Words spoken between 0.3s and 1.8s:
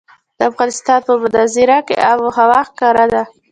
د افغانستان په منظره